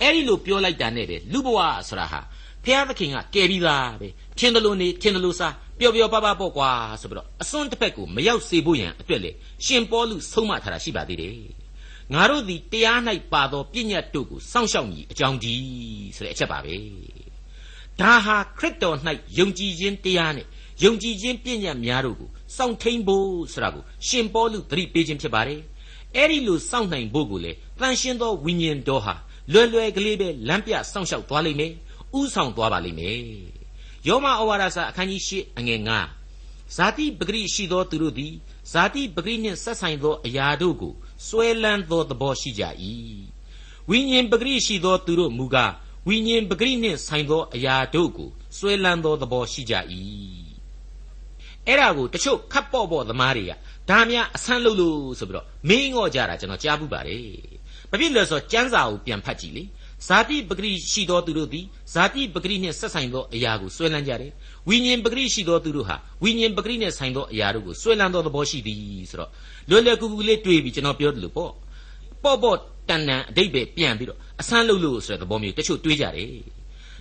[0.00, 2.20] အဲ့ဒီလိုပြောလိုက်တာနဲ့ပဲလူဘဝဆရာဟာ
[2.66, 9.30] ဖျားသခင်ကကယ်ပြီးသားပဲထင်တယ်လို့နေထင်တယ်လို့စားပျော်ပျော်ပါပါပေါ့ကွာဆိုပြီးတော့အစွန်းတစ်ဖက်ကိုမရောက်စေဖို့ရန်အတွက်လေ
[9.66, 11.34] ရှင်ပေါလုဆုံးမထားတာရှိပါသေးတယ်
[12.14, 12.98] ငါတို့သည်တရား၌
[13.32, 15.54] ပါသောပြည့်ညတ်တို့ကိုစောင့်ရှောက်မည်အကြောင်းဒီ
[16.16, 16.74] ဆိုတဲ့အချက်ပါပဲ
[18.00, 18.96] ဒါဟာခရစ်တော်၌
[19.38, 20.46] ယုံကြည်ခြင်းတရားနဲ့
[20.84, 25.60] ယုံကြည်ခြင်းပြည့်ညတ်များတို့ကိုစောင့်ထိန်ဖို့ဆိုတာကိုရှင်ပေါလုသတိပေးခြင်းဖြစ်ပါတယ်
[26.16, 29.14] အဲ့ဒီလိုစောင့်နိုင်ဖို့ကိုလေတန်ရှင်းသောဝိညာဉ်တော်ဟာ
[29.52, 31.72] လွယ်လွယ်ကလေးပဲလမ်းပြစောင့်ရှောက်သွားလိမ့်မယ်
[32.18, 33.20] ဥဆောင်သွားပါလိမ့်မယ်
[34.08, 35.90] ယောမဩဝါဒစာအခန်းကြီး၈အငယ်9
[36.76, 38.34] ဇာတိပဂရိရှိသောသူတို့သည်
[38.72, 40.94] ဇာတိပဂရိနှင့်ဆက်ဆိုင်သောအရာတို့ကို
[41.26, 42.62] စွဲလန်းသောသဘောရှိကြ၏
[43.90, 45.72] ဝိညာဉ်ပဂရိရှိသောသူတို့မူကား
[46.08, 49.74] ဝိညာဉ်ပဂရိနှင့်ဆိုင်သောအရာတို့ကိုစွဲလန်းသောသဘောရှိကြ၏
[51.66, 53.52] အဲ့ဒါကိုတချို့ခပ်ပေါ့ပေါ့သမားတွေက
[53.90, 57.26] ဒါများအဆန်းလို့လို့ဆိုပြီးတော့မင်းငော့ကြတာကျွန်တော်ကြားဘူးပါတယ်
[57.90, 59.64] ဘာဖြစ်လဲဆိုတော့ကျမ်းစာကိုပြန်ဖတ်ကြည့်လေ
[60.08, 64.32] ဇာတိပဂရိရှိသောသူတို့သည်ဇာတိပဂရိနှင့်ဆက်ဆိုင်သောအရာကိုဆွဲလန်းကြတယ်
[64.68, 69.30] ဝိညာဉ်ပဂရိရှိသောသူတို့ဟာဝိညာဉ်ပဂရိနှင့်ဆိုင်သောအရာတို့ကိုဆွဲလန်းသောသဘောရှိသည်ဆိုတော့
[69.70, 71.52] လွယ်လွယ်ကူကူလေးတွေးပြီးကျွန်တော်ပြောတယ်လို့ပေါ့
[72.22, 76.28] ပေါ့ပေါ့တန်တန်အတိတ်ပဲပြန်ပြီးတော့အဆန်းလို့လို့ဆိုတဲ့သဘောမျိုးတချို့တွေးကြတယ်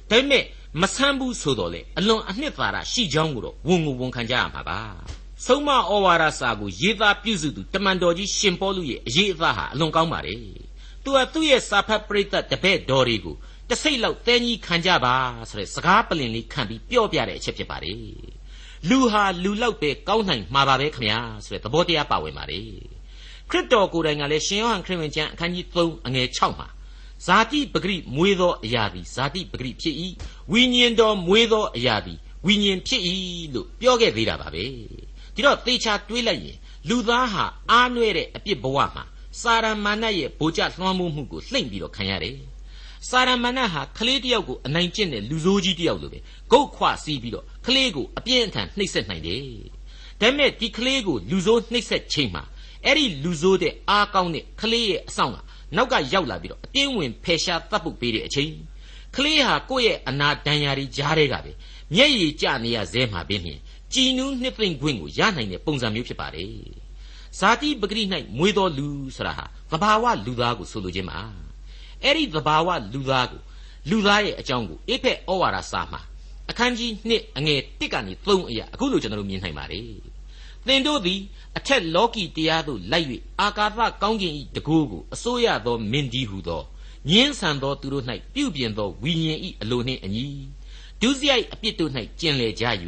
[0.10, 0.44] ဒါပေမဲ့
[0.82, 4.80] မဆန်းဘူးဆိုတော့လေအလွန်အနှစ်သာရရှိကြောင်းကိုတော့ဝန်ကိုဝန်ခံကြရမှာပါ
[5.46, 10.38] ဆုံးမဩဝါဒစာကိုရေးသားပြုစုသူတမန်တော်ကြီးရှင်ပေါလုရဲ့အရေးအသားဟာအလွန်ကောင်းပါတယ်
[11.04, 13.36] သူကသူ့ရဲ့စာဖတ်ပရိသတ်တပည့်တော်တွေကို
[13.70, 15.16] တစိတ်လောက်တဲကြီးခံကြပါ
[15.50, 18.00] ဆိုတဲ့စကားပလင်လေးခံပြီးပြောပြတဲ့အချက်ဖြစ်ပါတယ်
[18.90, 22.68] လူဟာလူလောက်ပဲကောင်းနိုင်မှာပါပဲခမညာဆိုတဲ့သဘောတရားပါဝင်ပါတယ်
[23.50, 26.68] ခရစ်တော်ကိုယ်တိုင်ကလည်းရှင်ယောဟန်ခရစ်ဝင်ကျမ်းအခန်းကြီး3အငယ်6မှာ
[27.26, 29.96] ဇာတိပဂရိမွေးသောအရာသည်ဇာတိပဂရိဖြစ်၏
[30.52, 33.02] ဝိညာဉ်တော်မွေးသောအရာသည်ဝိညာဉ်ဖြစ်၏
[33.54, 34.64] လို့ပြောခဲ့သေးတာပါပဲ
[35.34, 36.58] ဒီတော့သေချာတွေးလိုက်ရင်
[36.90, 39.04] လူသားဟာအားနွဲ့တဲ့အပြစ်ဘဝမှာ
[39.42, 42.38] စာရမဏတ်ရဲ့ဗိုလ်ကျလွှမ်းမိုးမှုကိုလှိမ့်ပြီးတော့ခံရတယ်
[43.10, 46.20] စာရမဏတ်ဟာကလေးတယောက်ကိုအနိုင်ကျင့်တဲ့လူဆိုးကြီးတယောက်လိုပဲ
[46.52, 49.42] ဂုတ်ခွစီးပြီးတော့ကလေးကိုအပြင်းအထန်နှိပ်စက်နိုင်တယ်
[50.22, 52.44] ဒါပေမဲ့ဒီကလေးကိုလူဆိုးနှိပ်စက်ချိန်မှာ
[52.86, 55.38] အဲ့ဒီလူဆိုးတဲ့အားကောင်းတဲ့ကလေးရဲ့အဆောင်က
[55.76, 58.52] နောက်ကရောက်လာပြီးတော့အတင်းဝင်ဖယ်ရှားတပ်ပုတ်ပေးတဲ့အချိန်
[59.16, 61.52] ကလေးဟာကိုယ့်ရဲ့အနာတန်ရာတွေကြားထဲကပဲ
[61.96, 63.60] မျက်ရည်ကျနေရဇဲမှာပင်ဖြင့်
[63.94, 66.83] ကြည်နူးနှစ်သိမ့်ခွင့်ကိုရနိုင်တဲ့ပုံစံမျိုးဖြစ်ပါတယ်
[67.40, 68.04] ဇာတိပဂရိ၌
[68.38, 71.20] မွေးတော်လူဆိုတာဟာသဘာဝလူသားကိုဆိုလိုခြင်းပါ
[72.04, 73.42] အဲ့ဒီသဘာဝလူသားကို
[73.90, 76.02] လူသားရဲ့အကြောင်းကိုအေဖက်ဩဝါဒစာမှာ
[76.50, 79.88] အခန်းကြီး2အငယ်1ကနေ3အရာအခုလိုကျွန်တော်တို့မြင်နိုင်ပါတယ်
[80.68, 81.20] သင်တို့သည်
[81.58, 83.08] အထက်လောကီတရားသို့လိုက်၍
[83.42, 86.64] အာကာသကောင်းကင်၏တကူကိုအစိုးရသောမင်းကြီးဟုသော
[87.10, 90.28] ညင်းဆန်သောသူတို့၌ပြုပြင်သောဝိညာဉ်၏အလိုနှင့်အညီ
[91.02, 92.66] ဒုစရိုက်အပြစ်တို့၌ကျင်လည်ကြ၍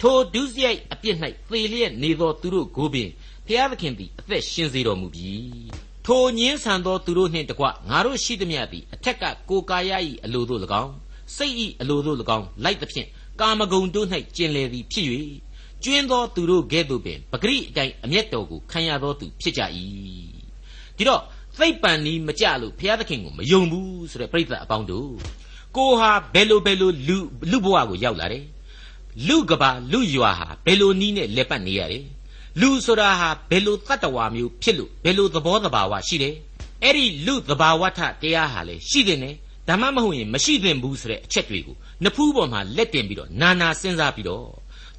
[0.00, 1.16] ထိုဒုစရိုက်အပြစ်၌
[1.48, 3.08] သေလျက်နေသောသူတို့ကိုပင်
[3.52, 5.30] ဖျားသခင်သည်အသက်ရှင်စေတော်မူပြီ
[6.06, 9.90] ထိုညင်းဆန်သောသူတို့နှင့်တကွငါတို့ရှိသမျှသည်အထက်ကကိုကာယ၏
[10.24, 10.92] အလိုတို့၎င်း
[11.36, 13.08] စိတ်၏အလိုတို့၎င်းလိုက်သဖြင့်
[13.40, 15.06] ကာမဂုဏ်တို့၌ကျင်လည်သည်ဖြစ်၍
[15.84, 19.62] ကျွင်းသောသူတို့ကဲ့သို့ပင်ပဂရိအတိုင်းအမျက်တော်ကိုခံရသောသူဖြစ်ကြ၏
[20.96, 21.22] ဒီတော့
[21.58, 25.10] သိပ်ပန်နီးမကြလို့ဘုရားသခင်ကိုမယုံဘူးဆိုတဲ့ပြိဿအပေါင်းတို့
[25.76, 27.16] ကိုဟာဘယ်လိုဘယ်လိုလူ
[27.50, 28.44] လူဘဝကိုရောက်လာတယ်
[29.28, 32.04] လူကဘာလူရွာဟာဘယ်လိုနီးနဲ့လက်ပတ်နေရတယ်
[32.60, 36.34] လူဆိုတာဟာဘယ်လိုတတ္တဝါမျိုးဖြစ်လို့ဘယ်လိုသဘောတဘာဝရှိတယ်
[36.82, 39.34] အဲ့ဒီလူသဘာဝထတရားဟာလေရှိတဲ့နဲ့
[39.68, 44.46] ဒါမှမဟုတ်ရင်မရှိသင့်ဘူးဆိုတဲ့အချက်တွေကိုနဖူးပေါ်မှာလက်တင်ပြီးတော့နာနာစဉ်းစားပြီးတော့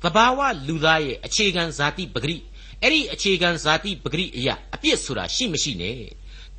[0.03, 2.37] သဘာဝလူသားရဲ့အခြေခံဇာတိပဂရိ
[2.81, 5.97] အဲ့ဒီအခြေခံဇာတိပဂရိအရာအပြစ်ဆိုတာရှိမရှိနဲ့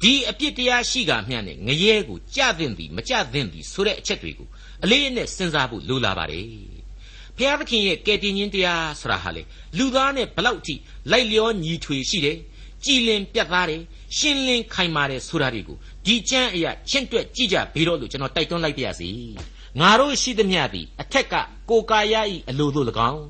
[0.03, 4.49] ဒီအပြစ်တရားရှိကမျှနဲ့ငရဲကိုကြသင့်သည်မကြသင့်သည်ဆိုတဲ့အချက်တွေကို
[4.85, 6.74] အလေးအနက်စဉ်းစားဖို့လိုလာပါတယ်
[7.39, 9.43] ဖျားသခင်ရဲ့ကယ်တင်ခြင်းတရားဆိုတာဟာလေ
[9.79, 10.75] လူသားနဲ့ဘလောက်ထိ
[11.11, 12.37] လိုက်လျောညီထွေရှိတယ်
[12.85, 13.81] ကြည်လင်ပြတ်သားတယ်
[14.17, 19.09] ရှင်းလင်းခိုင်မာတယ်ဆိုတာတွေကိုဒီကျမ်းအရာချင့်တွက်ကြည့်ကြဘေးတော့လို့ကျွန်တော်တိုက်တွန်းလိုက်ပါရစေ
[19.81, 21.35] ငါတို့ရှိသမျှသည်အထက်က
[21.71, 23.25] ကိုကာယဤအလိုတို့၎င်း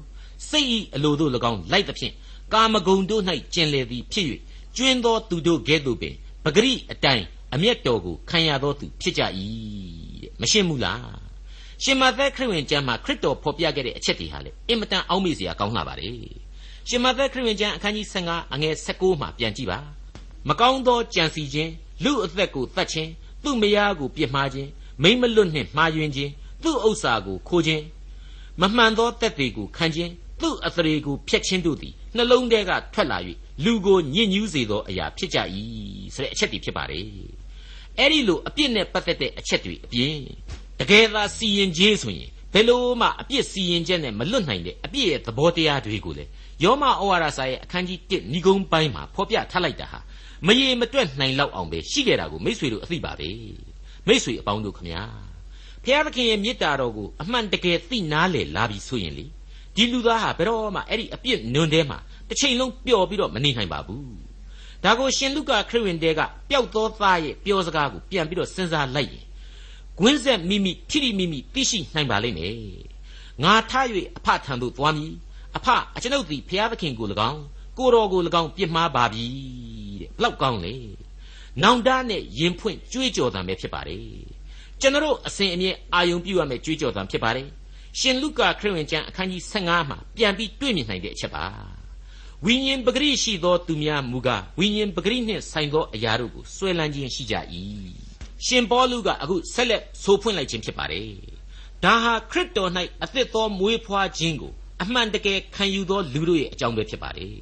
[0.50, 2.12] စိတ်ဤအလိုတို့၎င်းလိုက်သဖြင့်
[2.52, 3.22] ကာမဂုဏ်တို့၌
[3.54, 4.26] ကျင်လေသည်ဖြစ်၍
[4.76, 6.14] ကျွင်းသောသူတို့ကဲ့သို့ပင်
[6.44, 9.22] ပဂရိအတိုင်းအမျက်တော်ကိုခံရသောသူဖြစ်ကြ၏
[10.22, 11.23] တဲ့မရှင်းဘူးလား
[11.86, 16.08] ရှင်မသက်ခရစ်ဝင်ကျမ်းမှာခရစ်တော်ဖော်ပြခဲ့တဲ့အချက်တွေဟာလေအင်မတန်အောက်မေ့စရာကောင်းလာပါလေ
[16.88, 19.78] ရှင်မသက်ခရစ်ဝင်ကျမ်းအခန်းကြီး15အငယ်16မှာပြန်ကြည့်ပါ
[20.48, 21.72] မကောင်းသောကြံစီခြင်း
[22.04, 23.10] လူအသက်ကိုတတ်ခြင်း
[23.44, 24.68] သူ့မယားကိုပြစ်မှားခြင်း
[25.02, 26.30] မိမ့်မလွတ်နှင့်မှားယွင်းခြင်း
[26.62, 27.82] သူ့ဥစ္စာကိုခိုးခြင်း
[28.60, 33.18] မမှန်သောတက်တွေကိုခံခြင်းသူ့အသရေကိုဖျက်ခြင်းတို့သည်နှလုံးထဲကထွက်လာ၍
[33.64, 35.38] လူကိုညစ်ညူးစေသောအရာဖြစ်ကြ၏
[36.14, 37.04] ဆိုတဲ့အချက်တွေဖြစ်ပါတယ်
[37.98, 40.18] အဲ့ဒီလိုအပြစ်နဲ့ပတ်သက်တဲ့အချက်တွေအပြင်
[40.80, 46.24] တကယ်သာစီရင်ခြင်းဆိုရင်ဘယ်လို့မှအပြစ်စီရင်ချက်နဲ့မလွတ်နိုင်တဲ့အပြစ်ရဲ့သဘောတရားတွေကိုလေ
[46.62, 50.00] ယောမဩဝါဒစာရဲ့အခန်းကြီး1ဏီကုံပိုင်းမှာဖော်ပြထားလိုက်တာဟာ
[50.46, 53.28] မရေမတွက်နိုင်လောက်အောင်ပဲရှိခဲ့တာကိုမိษွေတို့အသိပါပဲ
[54.06, 55.02] မိษွေအပေါင်းတို့ခမညာ
[55.84, 59.26] ဖျားသခင်ရဲ့မေတ္တာတော်ကိုအမှန်တကယ်သိနာလေလာပြီဆိုရင်လေ
[59.76, 64.04] ဒီလူသားဟာဘယ်တော့မှအဲ့ဒီအပြစ်နွန်ထဲမှာတစ်ချိန်လုံးပျော်ပြီးတော့မနေနိုင်ပါဘူး
[64.84, 69.24] ဒါကိုရှင်လုကာခရစ်ဝင်တဲကပျောက်သောသားရဲ့ပြောစကားကိုပြန်ပြီးတော့စဉ်းစားလိုက်ရင်
[69.98, 72.56] ကွင်းဆက်မိမိထိထိမိမိသိရှိနိုင်ပါလိမ့်မယ်
[73.42, 75.12] ငါထား၍အဖထံသို့သွားမည်
[75.56, 77.42] အဖအကျွန်ုပ်သည်ဖျားသခင်ကို၎င်း
[77.78, 79.26] ကိုတော်ကို၎င်းပြစ်မှားပါပြီ
[80.00, 80.74] တဲ့ဘလောက်ကောင်းလဲ
[81.62, 84.04] နောင်တနဲ့ရင်ဖွင့်ကြွေးကြော်တံပဲဖြစ်ပါတယ်
[84.80, 87.48] ကျွန်တော်အစဉ်အမြဲအာယုံပြုရမယ်ကြွေးကြော်တံဖြစ်ပါတယ်
[87.98, 91.44] ရှင်လုကာခရစ်ဝင်ကျမ်းအခန်းကြီး15မှာပြန်ပြီးတွေ့မြင်နိုင်တဲ့အချက်ပါ
[92.44, 97.34] ဝိညာဉ်ပဂရိရှိသောသူများမူကားဝိညာဉ်ပဂရိနှင့်ဆိုင်သောအရာတို့ကိုဆွဲလန်းခြင်းရှိကြ၏
[98.46, 101.08] ရှင်ပေါလုကအခုဆက်လက်ဆိုဖွင့်လိုက်ခြင်းဖြစ်ပါတယ်
[101.84, 102.70] ဒါဟာခရစ်တော်၌
[103.02, 107.36] အသစ်သောမွေးဖွားခြင်းကိုအမှန်တကယ်ခံယူသောလူတို့ရဲ့အကြောင်းပဲဖြစ်ပါတယ်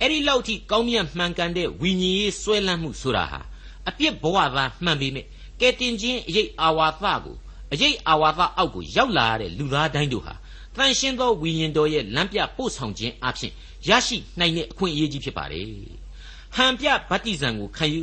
[0.00, 3.40] အဲ့ဒီလောက်ထိကောင်းမြတ်မှန်ကန်တဲ့ဝိညာဉ်ရေးဆွဲလန်းမှုဆိုတာဟာ
[3.88, 5.26] အပြစ်ဘဝသားမှန်ပေမဲ့
[5.60, 7.36] ကဲတင်ခြင်းအရေးအာဝါသကို
[7.72, 10.34] အရေးအာဝါသအောက်ကိုရောက်လာတဲ့လူသားတိုင်းတို့ဟာ
[10.76, 13.52] တန်ရှင်းသောဝိညာဉ်တော်ရဲ့လမ်းပြပို့ဆောင်ခြင်းအပြင်
[13.88, 15.66] ရရှိနိုင်တဲ့အခွင့်အရေးကြီးဖြစ်ပါတယ်။
[16.56, 18.02] ဟန်ပြဗတ္တိဇံကိုခံယူ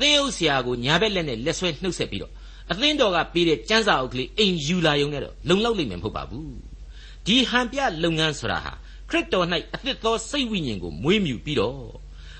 [0.00, 2.32] သင်းအုပ်ဆရာကိုညာဘက်လက်နဲ့လက်ဆွဲနှုတ်ဆက်ပြီးတော့
[2.70, 6.50] အသင်းတော်ကပေးတဲ့ကျမ်းစာအုပ်ကလေးအိမ်ယူလာရုံနဲ့တော့လုံလောက်လိမ့်မယ်မဟုတ်ပါဘူး။
[7.26, 8.72] ဒီဟန်ပြလုပ်ငန်းဆိုတာဟာ
[9.10, 11.76] ခရစ်တော်၌အသစ်သောစိတ်ဝိညာဉ်ကိုမွေးမြူပြီးတော့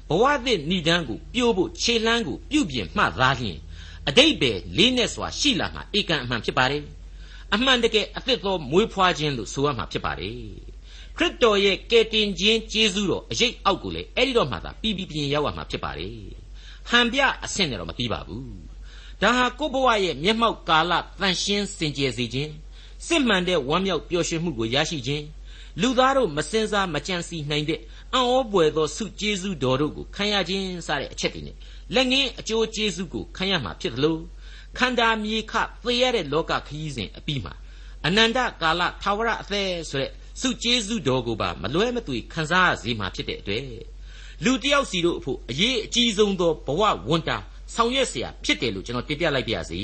[0.09, 3.59] ဘဝသစ်ဏိဒန်းကိုပြိုးဖို့ခြေလှမ်းကိုပြုပြင်မှသားလျင်
[4.09, 6.85] အတိတ်ပဲလေးနဲ့စွာရှိလာမှာဧကန်အမှန်ဖြစ်ပါတယ်
[7.55, 10.37] အမှန်တကယ်အသစ်သောမွေးဖွားခြင်းလို့ဆိုရမှာဖြစ်ပါတယ်
[11.17, 16.40] ခရစ်တော်ရဲ့ကယ်တင်ခြင်းကျေးဇူးတော်အရေးအောက်ကိုလေအဲ့ဒီတော့မှသာပြီးပြီးပြင်းရောက်ရမှာဖြစ်ပါတယ်
[16.89, 18.45] ဟန်ပြအဆင့်နဲ့တော့မပြီးပါဘူး
[19.23, 22.53] ဒါဟာကိုယ့်ဘဝရဲ့မျက်မှောက်ကာလတန်ရှင်းစင်ကြယ်စေခြင်း
[23.07, 25.25] စစ်မှန်တဲ့ဝမ်းမြောက်ပျော်ရွှင်မှုကိုရရှိခြင်း
[25.81, 27.81] လူသားတို့မစင်စားမကြံစီနိုင်တဲ့
[28.15, 31.57] အံ့ဩပွေသောဆုကျေးဇူးတော်တို့ကိုခံရခြင်းစတဲ့အချက်တွေနဲ့
[31.95, 34.17] လက်ငင်းအကျိုးကျေးဇူးကိုခံရမှာဖြစ်သလို
[34.79, 37.55] ခန္ဓာမြေခသေရတဲ့လောကခရီးစဉ်အပြီးမှာ
[38.07, 43.63] အနန္တကာလထာဝရအသက်ဆိုတဲ့ဆုကျေးဇူးတော်ကိုပါမလွဲမသွေခံစားရစေမှာဖြစ်တဲ့အတွက်
[44.44, 47.38] လူတယောက်စီတို့အဖို့အရေးအကြီးဆုံးသောဘဝဝန်တာ
[47.74, 49.80] ဆောင်ရွက်เสียဖြစ်တယ်လို့ကျွန်တော်တင်ပြလိုက်ပါရစေ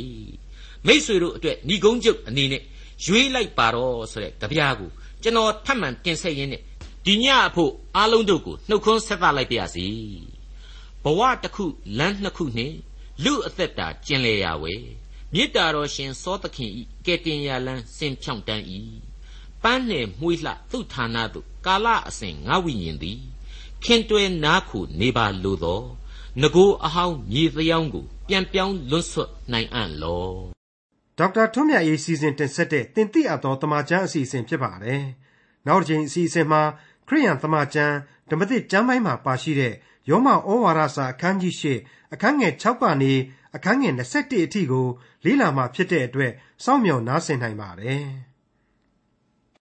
[0.86, 2.64] မိษွေတို့အတွက်ဏီကုန်းချုပ်အနေနဲ့
[3.06, 4.90] ရွေးလိုက်ပါတော့ဆိုတဲ့ကြပြားကို
[5.24, 6.62] ကျွန်တော်ထပ်မံတင်ဆက်ရင်းနဲ့
[7.06, 9.88] ဒီညအဖို့အားလုံးတို့ကိုနှုတ်ခွန်းဆက်သလိုက်ပါရစေ
[11.04, 11.66] ဘဝတစ်ခု
[11.98, 12.76] လမ်းနှစ်ခုနှင့်
[13.24, 14.84] လူအသက်တာကျင်လေရာဝယ်
[15.34, 18.80] မေတ္တာတော်ရှင်စောသခင်ဤကဲတင်ရလန်းစင်ဖြောင့်တန်းဤ
[19.64, 23.20] ပန်းနယ်မှုလှသူဌာနသို့ကာလအစဉ်ငါဝိညာဉ်သည်
[23.85, 25.81] ခင်တွယ်နားခုနေပါလိုသော
[26.41, 30.29] ငကိုအဟောင်းမြေသယောင်းကိုပြန်ပြောင်းလွတ်ဆွတ်နိုင်အံ့လော
[31.19, 35.03] ဒေါက်တာထွန်းမြတ်ရေးစီစဉ်တင်ဆက်တဲ့တင်ပြအပ်သောတမချန်းအစီအစဉ်ဖြစ်ပါတယ်
[35.67, 36.63] နောက်တစ်ချိန်အစီအစဉ်မှာ
[37.09, 37.95] ခရိယန်တမချန်း
[38.31, 39.75] ဓမ္မသစ်ကျမ်းပိုင်းမှာပါရှိတဲ့
[40.11, 41.65] ယောမဩဝါဒစာအခန်းကြီး၈
[42.13, 43.13] အခန်းငယ်6ကနေ
[43.57, 44.87] အခန်းငယ်21အထိကို
[45.25, 46.33] လေ့လာမှဖြစ်တဲ့အတွက်
[46.65, 48.07] စောင့်မျှော်နားဆင်နိုင်ပါတယ်။